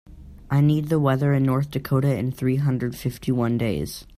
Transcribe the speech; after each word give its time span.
I 0.49 0.61
need 0.61 0.89
the 0.89 0.99
weather 0.99 1.31
in 1.35 1.43
North 1.43 1.69
Dakota 1.69 2.17
in 2.17 2.31
three 2.31 2.55
hundred 2.55 2.95
fifty 2.95 3.31
one 3.31 3.59
days 3.59 4.07